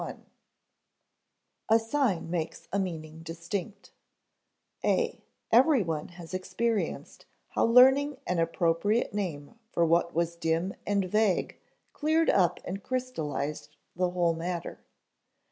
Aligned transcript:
[Sidenote: 0.01 0.25
A 1.69 1.77
sign 1.77 2.31
makes 2.31 2.67
a 2.73 2.79
meaning 2.79 3.21
distinct] 3.21 3.91
(a) 4.83 5.21
Every 5.51 5.83
one 5.83 6.07
has 6.17 6.33
experienced 6.33 7.27
how 7.49 7.65
learning 7.65 8.17
an 8.25 8.39
appropriate 8.39 9.13
name 9.13 9.59
for 9.69 9.85
what 9.85 10.15
was 10.15 10.35
dim 10.35 10.73
and 10.87 11.05
vague 11.05 11.59
cleared 11.93 12.31
up 12.31 12.59
and 12.65 12.81
crystallized 12.81 13.75
the 13.95 14.09
whole 14.09 14.33
matter. 14.33 14.79